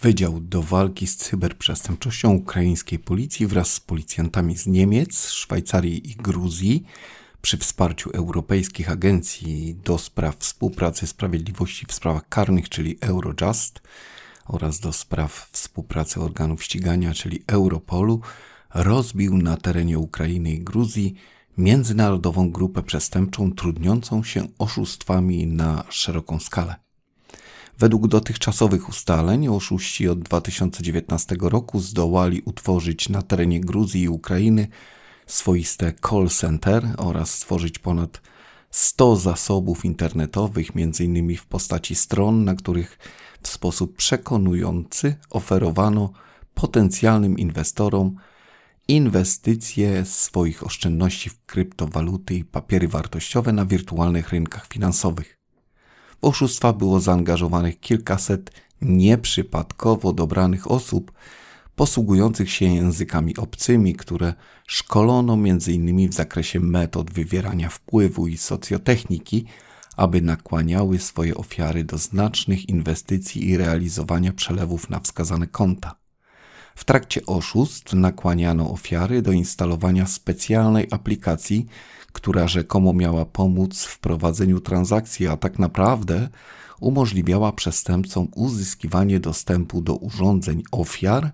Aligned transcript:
Wydział 0.00 0.40
do 0.40 0.62
walki 0.62 1.06
z 1.06 1.16
cyberprzestępczością 1.16 2.30
ukraińskiej 2.30 2.98
policji 2.98 3.46
wraz 3.46 3.72
z 3.72 3.80
policjantami 3.80 4.56
z 4.56 4.66
Niemiec, 4.66 5.28
Szwajcarii 5.30 6.10
i 6.10 6.14
Gruzji 6.14 6.84
przy 7.42 7.56
wsparciu 7.56 8.10
europejskich 8.10 8.90
agencji 8.90 9.74
do 9.84 9.98
spraw 9.98 10.36
współpracy 10.36 11.06
sprawiedliwości 11.06 11.86
w 11.86 11.92
sprawach 11.92 12.28
karnych, 12.28 12.68
czyli 12.68 12.98
Eurojust 13.00 13.82
oraz 14.46 14.80
do 14.80 14.92
spraw 14.92 15.48
współpracy 15.52 16.20
organów 16.20 16.64
ścigania, 16.64 17.14
czyli 17.14 17.42
Europolu, 17.46 18.20
rozbił 18.74 19.36
na 19.36 19.56
terenie 19.56 19.98
Ukrainy 19.98 20.52
i 20.52 20.60
Gruzji 20.60 21.14
międzynarodową 21.56 22.50
grupę 22.50 22.82
przestępczą 22.82 23.52
trudniącą 23.52 24.24
się 24.24 24.46
oszustwami 24.58 25.46
na 25.46 25.84
szeroką 25.88 26.40
skalę. 26.40 26.87
Według 27.78 28.08
dotychczasowych 28.08 28.88
ustaleń 28.88 29.48
oszuści 29.48 30.08
od 30.08 30.18
2019 30.18 31.36
roku 31.40 31.80
zdołali 31.80 32.42
utworzyć 32.44 33.08
na 33.08 33.22
terenie 33.22 33.60
Gruzji 33.60 34.02
i 34.02 34.08
Ukrainy 34.08 34.68
swoiste 35.26 35.92
call 36.08 36.28
center 36.28 36.88
oraz 36.96 37.34
stworzyć 37.34 37.78
ponad 37.78 38.20
100 38.70 39.16
zasobów 39.16 39.84
internetowych, 39.84 40.70
m.in. 40.76 41.36
w 41.36 41.46
postaci 41.46 41.94
stron, 41.94 42.44
na 42.44 42.54
których 42.54 42.98
w 43.42 43.48
sposób 43.48 43.96
przekonujący 43.96 45.16
oferowano 45.30 46.12
potencjalnym 46.54 47.38
inwestorom 47.38 48.16
inwestycje 48.88 50.04
swoich 50.04 50.66
oszczędności 50.66 51.30
w 51.30 51.44
kryptowaluty 51.46 52.34
i 52.34 52.44
papiery 52.44 52.88
wartościowe 52.88 53.52
na 53.52 53.64
wirtualnych 53.64 54.28
rynkach 54.28 54.66
finansowych. 54.66 55.37
W 56.22 56.24
oszustwa 56.24 56.72
było 56.72 57.00
zaangażowanych 57.00 57.80
kilkaset 57.80 58.50
nieprzypadkowo 58.82 60.12
dobranych 60.12 60.70
osób 60.70 61.12
posługujących 61.76 62.50
się 62.50 62.64
językami 62.64 63.36
obcymi, 63.36 63.94
które 63.94 64.34
szkolono 64.66 65.34
m.in. 65.34 66.08
w 66.08 66.14
zakresie 66.14 66.60
metod 66.60 67.10
wywierania 67.10 67.68
wpływu 67.68 68.26
i 68.26 68.36
socjotechniki, 68.36 69.44
aby 69.96 70.22
nakłaniały 70.22 70.98
swoje 70.98 71.34
ofiary 71.34 71.84
do 71.84 71.98
znacznych 71.98 72.68
inwestycji 72.68 73.48
i 73.48 73.56
realizowania 73.56 74.32
przelewów 74.32 74.90
na 74.90 75.00
wskazane 75.00 75.46
konta. 75.46 75.97
W 76.78 76.84
trakcie 76.84 77.26
oszustw 77.26 77.92
nakłaniano 77.92 78.70
ofiary 78.70 79.22
do 79.22 79.32
instalowania 79.32 80.06
specjalnej 80.06 80.86
aplikacji, 80.90 81.66
która 82.12 82.48
rzekomo 82.48 82.92
miała 82.92 83.24
pomóc 83.24 83.84
w 83.84 83.98
prowadzeniu 83.98 84.60
transakcji, 84.60 85.26
a 85.26 85.36
tak 85.36 85.58
naprawdę 85.58 86.28
umożliwiała 86.80 87.52
przestępcom 87.52 88.28
uzyskiwanie 88.34 89.20
dostępu 89.20 89.82
do 89.82 89.96
urządzeń 89.96 90.62
ofiar 90.72 91.32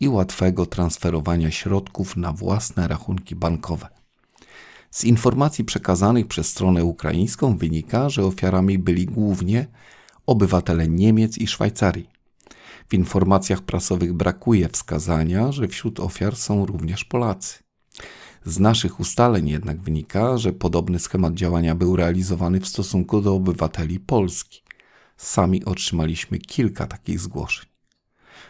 i 0.00 0.08
łatwego 0.08 0.66
transferowania 0.66 1.50
środków 1.50 2.16
na 2.16 2.32
własne 2.32 2.88
rachunki 2.88 3.36
bankowe. 3.36 3.88
Z 4.90 5.04
informacji 5.04 5.64
przekazanych 5.64 6.26
przez 6.26 6.48
stronę 6.48 6.84
ukraińską 6.84 7.56
wynika, 7.56 8.08
że 8.08 8.24
ofiarami 8.24 8.78
byli 8.78 9.06
głównie 9.06 9.66
obywatele 10.26 10.88
Niemiec 10.88 11.38
i 11.38 11.46
Szwajcarii. 11.46 12.19
W 12.90 12.94
informacjach 12.94 13.62
prasowych 13.62 14.12
brakuje 14.12 14.68
wskazania, 14.68 15.52
że 15.52 15.68
wśród 15.68 16.00
ofiar 16.00 16.36
są 16.36 16.66
również 16.66 17.04
Polacy. 17.04 17.58
Z 18.44 18.58
naszych 18.58 19.00
ustaleń 19.00 19.48
jednak 19.48 19.80
wynika, 19.80 20.38
że 20.38 20.52
podobny 20.52 20.98
schemat 20.98 21.34
działania 21.34 21.74
był 21.74 21.96
realizowany 21.96 22.60
w 22.60 22.68
stosunku 22.68 23.20
do 23.20 23.34
obywateli 23.34 24.00
Polski. 24.00 24.62
Sami 25.16 25.64
otrzymaliśmy 25.64 26.38
kilka 26.38 26.86
takich 26.86 27.20
zgłoszeń. 27.20 27.66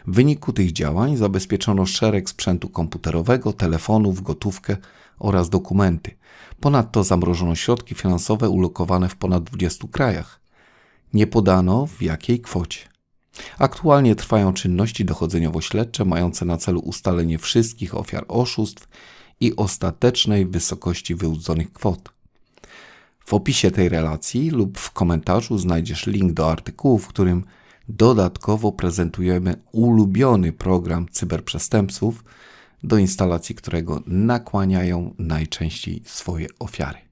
W 0.07 0.15
wyniku 0.15 0.53
tych 0.53 0.71
działań 0.71 1.17
zabezpieczono 1.17 1.85
szereg 1.85 2.29
sprzętu 2.29 2.69
komputerowego, 2.69 3.53
telefonów, 3.53 4.21
gotówkę 4.21 4.77
oraz 5.19 5.49
dokumenty. 5.49 6.17
Ponadto 6.59 7.03
zamrożono 7.03 7.55
środki 7.55 7.95
finansowe 7.95 8.49
ulokowane 8.49 9.09
w 9.09 9.15
ponad 9.15 9.43
20 9.43 9.87
krajach. 9.87 10.41
Nie 11.13 11.27
podano 11.27 11.87
w 11.87 12.01
jakiej 12.01 12.41
kwocie. 12.41 12.90
Aktualnie 13.59 14.15
trwają 14.15 14.53
czynności 14.53 15.05
dochodzeniowo-śledcze 15.05 16.05
mające 16.05 16.45
na 16.45 16.57
celu 16.57 16.79
ustalenie 16.79 17.37
wszystkich 17.37 17.95
ofiar 17.95 18.25
oszustw 18.27 18.87
i 19.39 19.55
ostatecznej 19.55 20.45
wysokości 20.45 21.15
wyłudzonych 21.15 21.73
kwot. 21.73 22.09
W 23.25 23.33
opisie 23.33 23.71
tej 23.71 23.89
relacji 23.89 24.49
lub 24.49 24.77
w 24.77 24.91
komentarzu 24.91 25.57
znajdziesz 25.57 26.07
link 26.07 26.33
do 26.33 26.51
artykułu, 26.51 26.99
w 26.99 27.07
którym 27.07 27.43
dodatkowo 27.89 28.71
prezentujemy 28.71 29.55
ulubiony 29.71 30.53
program 30.53 31.05
cyberprzestępców, 31.11 32.23
do 32.83 32.97
instalacji 32.97 33.55
którego 33.55 34.03
nakłaniają 34.07 35.13
najczęściej 35.17 36.01
swoje 36.05 36.47
ofiary. 36.59 37.10